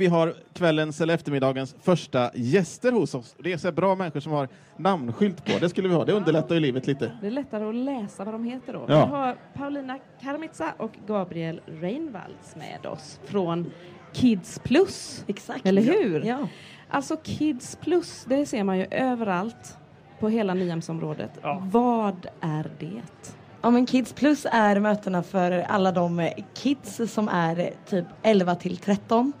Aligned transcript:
Vi 0.00 0.06
har 0.06 0.34
kvällens 0.52 1.00
eller 1.00 1.14
eftermiddagens 1.14 1.76
första 1.82 2.30
gäster 2.34 2.92
hos 2.92 3.14
oss. 3.14 3.36
Det 3.38 3.52
är 3.52 3.56
så 3.56 3.72
bra 3.72 3.94
människor 3.94 4.20
som 4.20 4.32
har 4.32 4.48
namnskylt 4.76 5.44
på. 5.44 5.58
Det 5.60 5.68
skulle 5.68 5.88
vi 5.88 5.94
ha. 5.94 6.04
Det 6.04 6.12
underlättar 6.12 6.54
ju 6.54 6.60
livet 6.60 6.86
lite. 6.86 7.12
Det 7.20 7.26
är 7.26 7.30
lättare 7.30 7.64
att 7.64 7.74
läsa 7.74 8.24
vad 8.24 8.34
de 8.34 8.44
heter 8.44 8.72
då. 8.72 8.84
Ja. 8.88 9.06
Vi 9.06 9.12
har 9.12 9.36
Paulina 9.54 9.98
Karmitsa 10.22 10.72
och 10.76 10.90
Gabriel 11.06 11.60
Reinvalds 11.66 12.56
med 12.56 12.86
oss 12.86 13.20
från 13.24 13.70
Kids 14.12 14.58
Plus. 14.64 15.24
Exakt. 15.26 15.66
Eller 15.66 15.82
hur? 15.82 16.24
Ja. 16.24 16.48
Alltså 16.88 17.16
Kids 17.16 17.76
Plus, 17.76 18.24
det 18.28 18.46
ser 18.46 18.64
man 18.64 18.78
ju 18.78 18.86
överallt 18.90 19.78
på 20.20 20.28
hela 20.28 20.54
Nyhemsområdet. 20.54 21.30
Ja. 21.42 21.62
Vad 21.64 22.26
är 22.40 22.70
det? 22.78 23.02
Ja, 23.62 23.70
men 23.70 23.86
Kids 23.86 24.12
Plus 24.12 24.46
är 24.50 24.80
mötena 24.80 25.22
för 25.22 25.50
alla 25.50 25.92
de 25.92 26.20
eh, 26.20 26.32
kids 26.54 27.00
som 27.12 27.28
är 27.28 27.58
eh, 27.58 27.68
typ 27.88 28.04
11 28.22 28.54
till 28.54 28.76
13. 28.76 29.32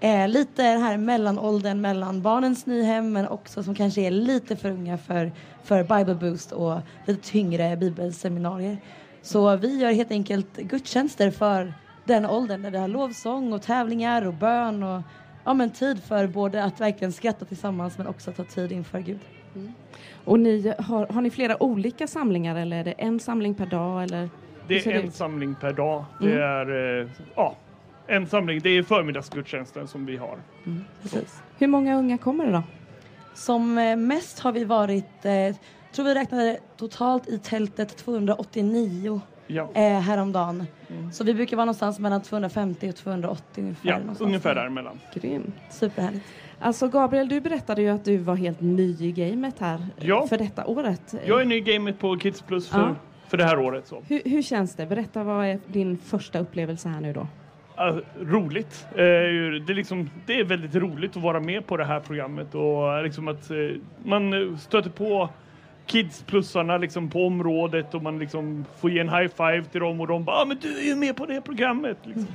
Eh, 0.00 0.28
lite 0.28 0.62
den 0.62 0.82
här 0.82 0.96
mellanåldern 0.96 1.80
mellan 1.80 2.22
barnens 2.22 2.66
nyhem 2.66 3.12
men 3.12 3.28
också 3.28 3.62
som 3.62 3.74
kanske 3.74 4.00
är 4.00 4.10
lite 4.10 4.56
för 4.56 4.70
unga 4.70 4.98
för, 4.98 5.32
för 5.64 5.82
Bible 5.82 6.14
Boost 6.14 6.52
och 6.52 6.80
lite 7.06 7.30
tyngre 7.30 7.76
bibelseminarier. 7.76 8.78
Så 9.22 9.56
vi 9.56 9.78
gör 9.78 9.92
helt 9.92 10.10
enkelt 10.10 10.56
gudstjänster 10.56 11.30
för 11.30 11.74
den 12.04 12.26
åldern 12.26 12.62
där 12.62 12.70
vi 12.70 12.78
har 12.78 12.88
lovsång 12.88 13.52
och 13.52 13.62
tävlingar 13.62 14.26
och 14.26 14.34
bön 14.34 14.82
och 14.82 15.02
ja, 15.44 15.54
men 15.54 15.70
tid 15.70 16.02
för 16.02 16.26
både 16.26 16.64
att 16.64 16.80
verkligen 16.80 17.12
skratta 17.12 17.44
tillsammans 17.44 17.98
men 17.98 18.06
också 18.06 18.32
ta 18.32 18.44
tid 18.44 18.72
inför 18.72 19.00
Gud. 19.00 19.20
Och 20.24 20.40
ni, 20.40 20.74
har, 20.78 21.06
har 21.06 21.20
ni 21.20 21.30
flera 21.30 21.62
olika 21.62 22.06
samlingar 22.06 22.56
eller 22.56 22.76
är 22.76 22.84
det 22.84 22.92
en 22.92 23.20
samling 23.20 23.54
per 23.54 23.66
dag? 23.66 24.02
Eller? 24.02 24.30
Det 24.68 24.86
är 24.86 24.92
det 24.92 24.98
en 24.98 25.04
ut? 25.06 25.14
samling 25.14 25.54
per 25.60 25.72
dag. 25.72 26.04
Det 26.20 26.26
Mm. 26.26 26.40
är 26.42 27.00
eh, 27.02 27.08
ja, 27.36 27.56
en 28.06 28.26
samling. 28.26 28.60
Det 28.62 28.70
är 28.70 28.82
förmiddagsgudstjänsten 28.82 29.88
som 29.88 30.06
vi 30.06 30.16
har. 30.16 30.38
Precis. 31.02 31.42
Hur 31.58 31.66
många 31.66 31.96
unga 31.98 32.18
kommer 32.18 32.46
det 32.46 32.52
då? 32.52 32.62
Som 33.34 33.78
eh, 33.78 33.96
mest 33.96 34.38
har 34.38 34.52
vi 34.52 34.64
varit, 34.64 35.24
eh, 35.24 35.56
tror 35.92 36.04
vi 36.04 36.14
räknade 36.14 36.58
totalt 36.76 37.28
i 37.28 37.38
tältet 37.38 37.96
289 37.96 39.20
Ja, 39.46 39.68
eh, 39.74 39.82
häromdagen. 40.00 40.66
Så 41.12 41.24
vi 41.24 41.34
brukar 41.34 41.56
vara 41.56 41.64
någonstans 41.64 41.98
mellan 41.98 42.22
250 42.22 42.88
och 42.88 42.96
280 42.96 43.62
ungefär. 43.64 43.88
ja 43.88 43.98
någonstans 43.98 44.26
ungefär 44.26 44.54
däremellan. 44.54 45.00
Grymt. 45.14 45.54
Superhärligt. 45.70 46.24
Alltså 46.60 46.88
Gabriel, 46.88 47.28
du 47.28 47.40
berättade 47.40 47.82
ju 47.82 47.88
att 47.88 48.04
du 48.04 48.16
var 48.16 48.36
helt 48.36 48.60
ny 48.60 48.96
i 49.00 49.12
gamet 49.12 49.54
här 49.58 49.74
eh, 49.74 50.06
Ja. 50.08 50.26
för 50.26 50.38
detta 50.38 50.66
året. 50.66 51.14
Jag 51.26 51.40
är 51.40 51.44
ny 51.44 51.54
i 51.56 51.60
gamet 51.60 51.98
på 51.98 52.16
Kids 52.16 52.42
Plus 52.42 52.68
för, 52.68 52.78
Ja. 52.78 52.94
för 53.28 53.36
det 53.36 53.44
här 53.44 53.58
året. 53.58 53.86
Så. 53.86 54.02
Hur, 54.08 54.22
hur 54.24 54.42
känns 54.42 54.74
det? 54.74 54.86
Berätta, 54.86 55.24
vad 55.24 55.46
är 55.46 55.58
din 55.66 55.98
första 55.98 56.38
upplevelse 56.38 56.88
här 56.88 57.00
nu 57.00 57.12
då? 57.12 57.26
Ja, 57.76 58.00
roligt. 58.20 58.86
Eh, 58.90 58.96
det, 58.96 59.72
är 59.72 59.74
liksom, 59.74 60.10
det 60.26 60.40
är 60.40 60.44
väldigt 60.44 60.74
roligt 60.74 61.16
att 61.16 61.22
vara 61.22 61.40
med 61.40 61.66
på 61.66 61.76
det 61.76 61.84
här 61.84 62.00
programmet 62.00 62.54
och 62.54 62.96
eh, 62.96 63.02
liksom 63.02 63.28
att 63.28 63.50
man 64.04 64.58
stöter 64.60 64.90
på 64.90 65.28
kids-plussarna 65.86 66.78
liksom 66.78 67.10
på 67.10 67.26
området 67.26 67.94
och 67.94 68.02
man 68.02 68.18
liksom 68.18 68.64
får 68.80 68.90
ge 68.90 68.98
en 68.98 69.08
high 69.08 69.28
five 69.36 69.64
till 69.64 69.80
dem 69.80 70.00
och 70.00 70.06
de 70.06 70.24
bara 70.24 70.36
ah, 70.36 70.44
men 70.44 70.58
du 70.62 70.78
är 70.78 70.84
ju 70.84 70.96
med 70.96 71.16
på 71.16 71.26
det 71.26 71.40
programmet. 71.40 71.98
Liksom. 72.04 72.26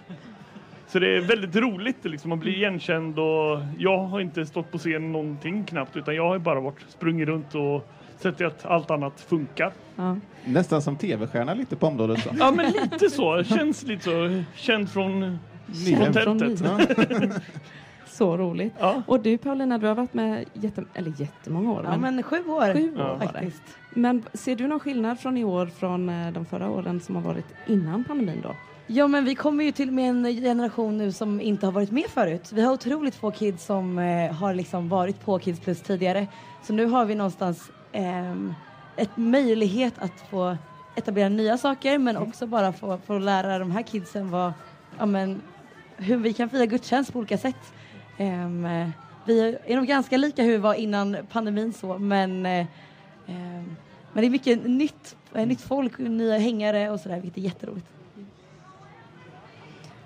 Så 0.88 1.00
det 1.00 1.16
är 1.16 1.22
väldigt 1.22 1.56
roligt, 1.56 1.98
liksom. 2.04 2.30
man 2.30 2.40
blir 2.40 2.54
igenkänd 2.54 3.20
och 3.20 3.60
jag 3.78 3.98
har 3.98 4.20
inte 4.20 4.46
stått 4.46 4.72
på 4.72 4.78
scen 4.78 5.12
någonting 5.12 5.64
knappt 5.64 5.98
utan 5.98 6.16
jag 6.16 6.28
har 6.28 6.40
bara 6.40 6.60
varit 6.60 6.80
sprungit 6.90 7.28
runt 7.28 7.56
och 7.56 7.88
sett 8.20 8.38
till 8.38 8.46
att 8.46 8.66
allt 8.66 8.92
annat 8.92 9.22
funkar. 9.22 9.72
Ja. 9.96 10.18
Nästan 10.46 10.82
som 10.82 10.96
tv-stjärna 10.96 11.54
lite 11.54 11.76
på 11.76 11.88
området. 11.88 12.24
Så. 12.24 12.30
Ja 12.40 12.52
men 12.52 12.72
lite 12.72 13.10
så, 13.10 13.44
känns 13.44 13.84
lite 13.84 14.04
så, 14.04 14.44
känd 14.56 14.90
från, 14.90 15.40
från 15.98 16.14
Från 16.14 16.40
tältet. 16.40 17.42
Så 18.12 18.38
roligt. 18.38 18.74
Ja. 18.80 19.02
Och 19.08 19.20
du 19.20 19.38
Paulina, 19.38 19.78
du 19.78 19.88
har 19.88 19.96
varit 19.96 20.14
med 20.14 20.46
jätte, 20.54 20.84
eller 20.94 21.14
jättemånga 21.18 21.72
år. 21.72 21.82
Ja 21.84 21.98
men, 21.98 22.16
men 22.16 22.24
sju 22.24 22.36
år. 22.48 22.74
Sju 22.74 22.96
år 22.96 23.00
Ja. 23.02 23.18
det. 23.20 23.28
Faktiskt. 23.28 23.64
Men 23.94 24.24
ser 24.34 24.56
du 24.56 24.68
någon 24.68 24.80
skillnad 24.80 25.20
från 25.20 25.38
i 25.38 25.44
år 25.44 25.66
från 25.66 26.10
eh, 26.10 26.32
de 26.32 26.46
förra 26.46 26.70
åren 26.70 27.00
som 27.02 27.16
har 27.16 27.22
varit 27.22 27.46
innan 27.68 28.04
pandemin 28.04 28.42
då? 28.44 28.56
Ja 28.88 29.08
men 29.08 29.26
vi 29.26 29.36
kommer 29.36 29.64
ju 29.64 29.72
till 29.72 29.92
med 29.92 30.10
en 30.10 30.24
generation 30.26 30.98
nu 30.98 31.12
som 31.12 31.42
inte 31.42 31.66
har 31.66 31.72
varit 31.74 31.92
med 31.92 32.06
förut. 32.06 32.52
Vi 32.54 32.62
har 32.62 32.74
otroligt 32.74 33.16
få 33.16 33.32
kids 33.32 33.66
som 33.66 34.00
eh, 34.00 34.32
har 34.34 34.54
liksom 34.54 34.90
varit 34.90 35.26
på 35.26 35.40
Kids 35.40 35.60
Plus 35.60 35.82
tidigare. 35.82 36.28
Så 36.64 36.74
nu 36.74 36.86
har 36.86 37.06
vi 37.06 37.16
någonstans 37.16 37.72
ehm, 37.92 38.54
ett 38.96 39.18
möjlighet 39.18 39.94
att 39.98 40.22
få 40.30 40.58
etablera 40.96 41.30
nya 41.30 41.58
saker 41.58 41.98
men 41.98 42.18
också 42.18 42.48
bara 42.48 42.74
få, 42.74 42.98
få 43.06 43.18
lära 43.18 43.60
de 43.60 43.72
här 43.72 43.82
kidsen 43.84 44.30
vad, 44.32 44.54
ja, 45.00 45.06
men, 45.06 45.42
hur 45.98 46.18
vi 46.18 46.34
kan 46.34 46.50
fira 46.50 46.66
gudstjänst 46.66 47.14
på 47.14 47.20
olika 47.20 47.38
sätt. 47.38 47.74
Eh, 48.22 48.90
vi 49.26 49.58
är 49.66 49.76
nog 49.76 49.88
ganska 49.88 50.18
lika 50.18 50.44
hur 50.44 50.52
vi 50.52 50.58
var 50.58 50.74
innan 50.74 51.18
pandemin 51.32 51.74
så 51.74 51.98
men, 51.98 52.46
ehm, 52.46 52.66
men 54.14 54.22
det 54.22 54.26
är 54.26 54.30
mycket 54.30 54.66
nytt, 54.66 55.16
eh, 55.34 55.48
nytt 55.48 55.62
folk, 55.62 56.00
nya 56.00 56.38
hängare 56.38 56.90
och 56.90 57.00
sådär 57.00 57.20
vilket 57.20 57.38
är 57.38 57.42
jätteroligt. 57.42 57.86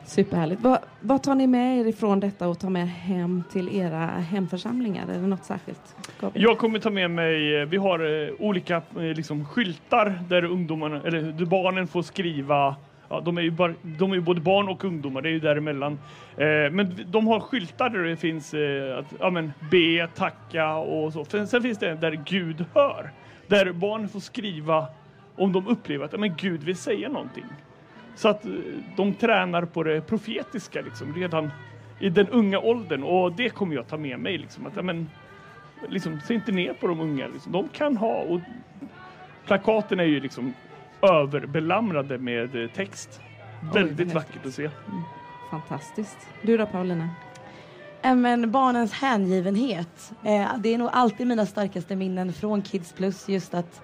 Superhärligt. 0.05 0.61
Vad, 0.61 0.79
vad 1.01 1.23
tar 1.23 1.35
ni 1.35 1.47
med 1.47 1.79
er 1.79 1.87
ifrån 1.87 2.19
detta 2.19 2.47
och 2.47 2.59
tar 2.59 2.69
med 2.69 2.89
hem 2.89 3.43
till 3.51 3.75
era 3.75 4.05
hemförsamlingar? 4.05 5.07
Är 5.07 5.13
det 5.13 5.27
något 5.27 5.45
särskilt? 5.45 5.95
Gabriel? 6.21 6.43
Jag 6.43 6.57
kommer 6.57 6.79
ta 6.79 6.89
med 6.89 7.11
mig, 7.11 7.61
eh, 7.61 7.65
vi 7.65 7.77
har 7.77 8.31
olika 8.41 8.81
liksom, 8.95 9.45
skyltar 9.45 10.23
där 10.29 10.45
ungdomarna, 10.45 11.01
eller 11.05 11.21
där 11.21 11.45
barnen 11.45 11.87
får 11.87 12.01
skriva 12.01 12.75
Ja, 13.09 13.19
de, 13.19 13.37
är 13.37 13.41
ju 13.41 13.51
bara, 13.51 13.73
de 13.81 14.11
är 14.11 14.15
ju 14.15 14.21
både 14.21 14.41
barn 14.41 14.69
och 14.69 14.85
ungdomar, 14.85 15.21
det 15.21 15.29
är 15.29 15.33
ju 15.33 15.39
däremellan. 15.39 15.99
Eh, 16.37 16.71
men 16.71 17.05
de 17.05 17.27
har 17.27 17.39
skyltar 17.39 17.89
där 17.89 18.03
det 18.03 18.15
finns 18.15 18.53
eh, 18.53 18.97
att 18.97 19.13
ja, 19.19 19.29
men, 19.29 19.53
be, 19.71 20.07
tacka 20.07 20.75
och 20.75 21.13
så. 21.13 21.25
Sen, 21.25 21.47
sen 21.47 21.61
finns 21.61 21.77
det 21.77 21.89
en 21.89 21.99
där 21.99 22.21
Gud 22.25 22.65
hör. 22.73 23.11
Där 23.47 23.71
barn 23.71 24.09
får 24.09 24.19
skriva 24.19 24.87
om 25.35 25.53
de 25.53 25.67
upplever 25.67 26.05
att 26.05 26.13
ja, 26.13 26.19
men 26.19 26.35
Gud 26.35 26.63
vill 26.63 26.77
säga 26.77 27.09
någonting. 27.09 27.45
Så 28.15 28.29
att 28.29 28.45
eh, 28.45 28.51
de 28.97 29.13
tränar 29.13 29.65
på 29.65 29.83
det 29.83 30.01
profetiska 30.01 30.81
liksom, 30.81 31.13
redan 31.15 31.51
i 31.99 32.09
den 32.09 32.27
unga 32.27 32.59
åldern 32.59 33.03
och 33.03 33.31
det 33.31 33.49
kommer 33.49 33.75
jag 33.75 33.87
ta 33.87 33.97
med 33.97 34.19
mig. 34.19 34.37
Liksom, 34.37 34.65
att, 34.65 34.75
ja, 34.75 34.81
men, 34.81 35.09
liksom, 35.89 36.19
se 36.21 36.33
inte 36.33 36.51
ner 36.51 36.73
på 36.73 36.87
de 36.87 36.99
unga. 36.99 37.27
Liksom. 37.27 37.51
De 37.51 37.67
kan 37.67 37.97
ha 37.97 38.15
och 38.15 38.39
plakaten 39.45 39.99
är 39.99 40.03
ju 40.03 40.19
liksom 40.19 40.53
överbelamrade 41.13 42.17
med 42.17 42.63
eh, 42.63 42.69
text. 42.69 43.21
vad 43.63 43.73
Väldigt 43.73 44.13
vackert 44.13 44.45
att 44.45 44.53
se. 44.53 44.69
Fantastiskt. 45.51 46.17
Du 46.41 46.57
då 46.57 46.65
Paulina? 46.65 47.09
Ja, 48.01 48.15
men 48.15 48.51
barnens 48.51 48.93
hängivenhet. 48.93 50.11
Eh, 50.23 50.47
det 50.57 50.73
är 50.73 50.77
nog 50.77 50.89
alltid 50.91 51.27
mina 51.27 51.45
starkaste 51.45 51.95
minnen 51.95 52.33
från 52.33 52.61
Kids 52.61 52.93
Plus. 52.93 53.29
Just 53.29 53.53
att 53.53 53.81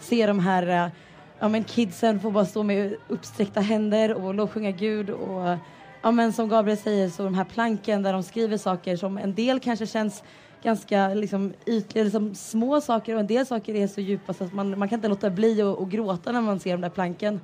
se 0.00 0.26
de 0.26 0.38
här 0.38 0.86
eh, 0.86 0.92
ja, 1.38 1.48
men 1.48 1.64
kidsen 1.64 2.20
få 2.20 2.30
bara 2.30 2.44
stå 2.44 2.62
med 2.62 2.94
uppsträckta 3.08 3.60
händer 3.60 4.14
och 4.14 4.34
lovsjunga 4.34 4.70
Gud. 4.70 5.10
Och, 5.10 5.58
ja, 6.02 6.10
men 6.10 6.32
som 6.32 6.48
Gabriel 6.48 6.78
säger, 6.78 7.08
så 7.08 7.22
de 7.22 7.34
här 7.34 7.44
planken 7.44 8.02
där 8.02 8.12
de 8.12 8.22
skriver 8.22 8.56
saker 8.56 8.96
som 8.96 9.18
en 9.18 9.34
del 9.34 9.60
kanske 9.60 9.86
känns 9.86 10.22
ganska 10.62 11.08
liksom, 11.08 11.52
ytliga, 11.66 12.04
liksom, 12.04 12.34
små 12.34 12.80
saker 12.80 13.14
och 13.14 13.20
en 13.20 13.26
del 13.26 13.46
saker 13.46 13.74
är 13.74 13.86
så 13.86 14.00
djupa 14.00 14.34
så 14.34 14.44
att 14.44 14.52
man, 14.52 14.78
man 14.78 14.88
kan 14.88 14.98
inte 14.98 15.08
låta 15.08 15.30
bli 15.30 15.62
att 15.62 15.88
gråta 15.88 16.32
när 16.32 16.40
man 16.40 16.60
ser 16.60 16.72
de 16.72 16.80
där 16.80 16.88
planken. 16.88 17.40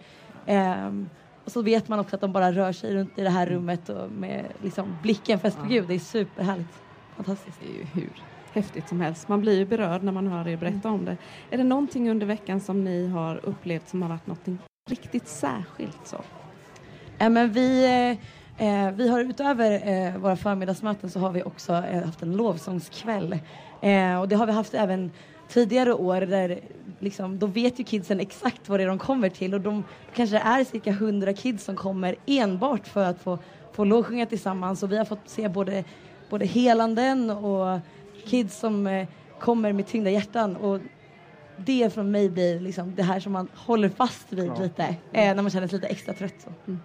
Ehm, 0.47 1.09
och 1.45 1.53
så 1.53 1.63
vet 1.63 1.89
man 1.89 1.99
också 1.99 2.17
att 2.17 2.21
de 2.21 2.33
bara 2.33 2.53
rör 2.53 2.73
sig 2.73 2.95
runt 2.95 3.19
i 3.19 3.23
det 3.23 3.31
här 3.31 3.47
rummet 3.47 3.89
och 3.89 4.11
med 4.11 4.45
liksom, 4.63 4.99
blicken 5.03 5.39
fäst 5.39 5.59
på 5.59 5.65
Ja. 5.65 5.69
Gud. 5.69 5.89
Det 5.89 5.95
är 5.95 5.99
superhärligt. 5.99 6.69
Fantastiskt. 7.17 7.61
Det 7.61 7.67
är 7.67 7.79
ju 7.79 7.85
hur 7.95 8.11
häftigt 8.53 8.89
som 8.89 9.01
helst. 9.01 9.29
Man 9.29 9.41
blir 9.41 9.59
ju 9.59 9.67
berörd 9.67 10.03
när 10.03 10.13
man 10.13 10.27
hör 10.27 10.49
er 10.49 10.57
berätta 10.57 10.89
om 10.89 11.05
det. 11.05 11.17
Är 11.51 11.59
det 11.59 11.65
någonting 11.65 12.11
under 12.11 12.27
veckan 12.27 12.61
som 12.61 12.85
ni 12.85 13.07
har 13.09 13.41
upplevt 13.45 13.89
som 13.89 14.03
har 14.03 14.09
varit 14.09 14.27
något 14.27 14.61
riktigt 14.91 15.29
särskilt? 15.29 16.07
Så? 16.07 16.17
Ja, 17.19 17.29
men 17.29 17.53
vi, 17.53 17.85
eh, 18.11 18.19
eh, 18.59 18.91
vi 18.91 19.09
har 19.09 19.21
utöver 19.21 19.89
eh, 19.89 20.17
våra 20.17 20.37
förmiddagsmöten 20.37 21.11
så 21.11 21.21
har 21.21 21.31
vi 21.31 21.43
också 21.43 21.73
eh, 21.73 22.05
haft 22.05 22.23
en 22.23 22.37
lovsångskväll. 22.37 23.39
Eh, 23.81 24.21
och 24.21 24.29
det 24.29 24.37
har 24.37 24.47
vi 24.47 24.53
haft 24.53 24.75
även 24.75 25.11
tidigare 25.49 25.93
år 25.93 26.21
där 26.21 26.61
liksom, 26.99 27.39
då 27.39 27.47
vet 27.47 27.81
ju 27.81 27.85
kidsen 27.85 28.21
exakt 28.21 28.69
vad 28.69 28.81
det 28.81 28.85
är 28.85 28.89
de 28.89 28.99
kommer 28.99 29.29
till 29.29 29.55
och 29.55 29.61
de 29.61 29.85
kanske 30.15 30.39
är 30.39 30.65
cirka 30.65 30.91
100 30.91 31.33
kids 31.33 31.65
som 31.65 31.77
kommer 31.77 32.17
enbart 32.27 32.87
för 32.87 33.05
att 33.05 33.21
få, 33.21 33.39
få 33.73 33.85
lovsjunga 33.85 34.27
tillsammans 34.27 34.83
och 34.83 34.93
vi 34.93 34.99
har 34.99 35.05
fått 35.05 35.29
se 35.29 35.49
både, 35.49 35.85
både 36.31 36.47
helanden 36.47 37.31
och 37.31 37.81
kids 38.27 38.59
som 38.59 38.87
eh, 38.87 39.09
kommer 39.41 39.73
med 39.73 39.87
tyngda 39.87 40.11
hjärtan 40.11 40.57
och 40.57 40.81
det 41.57 41.95
från 41.95 42.11
mig 42.11 42.31
blir 42.31 42.61
liksom 42.61 42.95
det 42.95 43.03
här 43.03 43.21
som 43.21 43.33
man 43.33 43.49
håller 43.55 43.89
fast 43.89 44.33
vid 44.33 44.47
Ja. 44.57 44.63
lite 44.63 44.83
eh, 45.13 45.35
när 45.35 45.43
man 45.43 45.51
känner 45.51 45.69
sig 45.69 45.79
lite 45.79 45.89
extra 45.89 46.15
trött. 46.15 46.35
Så. 46.45 46.77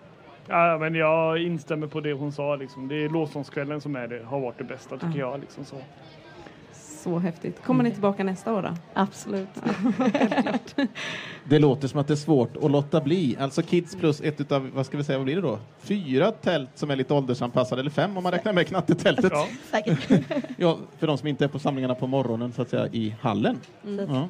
Ja, 0.48 0.78
men 0.78 0.96
jag 0.96 1.38
instämmer 1.38 1.88
på 1.88 2.00
det 2.02 2.14
hon 2.14 2.32
sa. 2.32 2.56
Liksom. 2.56 2.88
Det 2.88 2.96
är 2.96 3.10
lovsångskvällen 3.10 3.82
som 3.82 3.96
är 3.96 4.08
det, 4.08 4.24
har 4.26 4.40
varit 4.40 4.58
det 4.58 4.64
bästa 4.64 4.98
tycker 4.98 5.20
Ja. 5.20 5.32
jag. 5.32 5.40
Liksom, 5.40 5.66
så. 5.66 5.76
Så 7.04 7.20
häftigt. 7.20 7.64
Kommer 7.64 7.84
ni 7.84 7.92
tillbaka 7.92 8.24
nästa 8.24 8.54
år 8.54 8.62
då? 8.62 8.70
Absolut. 8.94 9.50
Det 11.44 11.60
låter 11.60 11.88
som 11.88 12.00
att 12.00 12.08
det 12.08 12.14
är 12.14 12.16
svårt 12.16 12.58
att 12.58 12.72
låta 12.72 13.02
bli. 13.02 13.38
Alltså 13.40 13.62
Kids 13.62 13.96
plus 13.96 14.22
ett 14.22 14.42
utav, 14.42 14.70
vad 14.74 14.86
ska 14.86 14.98
vi 14.98 15.04
säga, 15.04 15.18
vad 15.18 15.26
blir 15.26 15.36
det 15.36 15.42
då? 15.42 15.60
Fyra 15.80 16.32
tält 16.32 16.70
som 16.76 16.92
är 16.92 16.96
lite 16.96 17.14
åldersanpassade, 17.14 17.82
eller 17.82 17.90
fem 17.92 18.18
om 18.18 18.24
man 18.24 18.32
räknar 18.32 18.54
med 18.54 18.68
knattetältet. 18.68 19.32
Ja. 19.36 19.48
Säkert. 19.72 20.10
Ja, 20.58 20.78
för 21.00 21.08
de 21.08 21.18
som 21.18 21.28
inte 21.28 21.44
är 21.44 21.48
på 21.48 21.60
samlingarna 21.60 21.96
på 21.96 22.08
morgonen 22.08 22.52
så 22.54 22.62
att 22.62 22.70
säga 22.70 22.88
i 22.88 23.16
hallen. 23.22 23.58
Så 23.84 24.02
att- 24.02 24.10
Ja. 24.10 24.28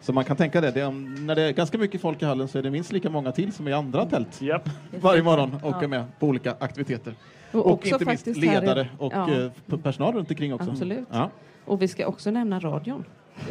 Så 0.00 0.12
man 0.12 0.24
kan 0.24 0.36
tänka 0.36 0.60
det, 0.60 0.70
det 0.70 0.80
är, 0.80 0.90
när 1.26 1.34
det 1.34 1.42
är 1.42 1.52
ganska 1.52 1.78
mycket 1.78 2.00
folk 2.00 2.22
i 2.22 2.24
hallen 2.24 2.48
så 2.48 2.58
är 2.58 2.62
det 2.62 2.70
minst 2.70 2.92
lika 2.92 3.10
många 3.10 3.32
till 3.32 3.52
som 3.52 3.68
i 3.68 3.72
andra 3.72 4.06
tält 4.06 4.42
Japp. 4.42 4.68
varje 5.00 5.22
morgon 5.22 5.54
och 5.62 5.72
Ja. 5.72 5.82
är 5.82 5.88
med 5.88 6.04
på 6.18 6.26
olika 6.26 6.54
aktiviteter. 6.60 7.14
Och, 7.52 7.66
Och, 7.66 7.86
inte 7.86 8.04
minst 8.04 8.26
här 8.26 8.36
i- 8.36 8.40
ledare 8.40 8.88
och 8.98 9.12
ja. 9.12 9.30
eh, 9.30 9.76
personal 9.82 10.14
runt 10.14 10.30
omkring 10.30 10.54
också. 10.54 10.70
Absolut. 10.70 11.06
Ja. 11.10 11.30
Och 11.64 11.82
vi 11.82 11.88
ska 11.88 12.06
också 12.06 12.30
nämna 12.30 12.60
radion. 12.60 13.04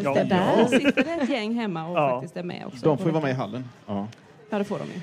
Ja. 0.04 0.14
Där, 0.14 0.26
där 0.26 0.66
sitter 0.66 1.04
det 1.04 1.12
ett 1.24 1.30
gäng 1.30 1.54
hemma 1.54 1.88
och 1.88 1.98
Ja. 1.98 2.10
faktiskt 2.10 2.38
är 2.38 2.44
med 2.44 2.64
också. 2.68 2.86
De 2.86 2.98
får 2.98 3.06
ju 3.08 3.12
vara 3.14 3.24
med 3.24 3.32
i 3.32 3.36
hallen. 3.36 3.66
Ja. 3.88 4.08
Ja, 4.50 4.58
det 4.58 4.64
får 4.64 4.80
de 4.80 4.86
ju. 4.86 5.02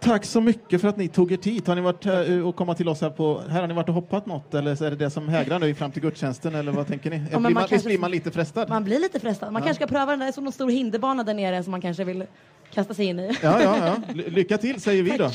Tack 0.00 0.24
så 0.24 0.40
mycket 0.40 0.80
för 0.80 0.88
att 0.88 0.96
ni 0.96 1.08
tog 1.08 1.32
er 1.32 1.36
tid. 1.36 1.68
Har 1.68 1.74
ni 1.74 1.80
varit 1.80 2.04
här 2.04 2.42
och 2.44 2.56
komma 2.56 2.74
till 2.74 2.88
oss 2.88 3.00
här 3.00 3.10
på... 3.10 3.40
Här 3.48 3.60
har 3.60 3.68
ni 3.68 3.74
varit 3.74 3.88
och 3.88 3.94
hoppat 3.94 4.26
något 4.26 4.54
eller 4.54 4.82
är 4.82 4.90
det 4.90 4.96
det 4.96 5.10
som 5.10 5.28
hägrar 5.28 5.58
nu 5.58 5.74
fram 5.74 5.90
till 5.90 6.02
gudstjänsten 6.02 6.54
eller 6.54 6.72
vad 6.72 6.86
tänker 6.86 7.10
ni? 7.10 7.18
men 7.18 7.26
blir 7.28 7.38
man 7.40 7.52
man, 7.52 7.64
kanske- 7.68 7.88
blir 7.88 7.98
man 7.98 8.10
lite 8.10 8.30
frestad? 8.30 8.68
Man 8.68 8.84
blir 8.84 8.98
lite 9.00 9.20
frestad. 9.20 9.52
Man 9.52 9.62
Ja. 9.62 9.66
kanske 9.66 9.84
ska 9.86 9.94
pröva 9.94 10.10
den 10.10 10.18
där, 10.20 10.32
som 10.32 10.46
en 10.46 10.52
stor 10.52 10.70
hinderbana 10.70 11.22
där 11.24 11.34
nere 11.34 11.62
som 11.62 11.70
man 11.70 11.80
kanske 11.80 12.04
vill 12.04 12.24
kasta 12.72 12.94
sig 12.94 13.06
in 13.06 13.18
i. 13.20 13.36
Ja, 13.42 13.62
ja, 13.62 13.76
ja. 13.86 13.96
Ly- 14.14 14.30
Lycka 14.30 14.58
till 14.58 14.80
säger 14.80 15.02
vi 15.02 15.16
då. 15.16 15.30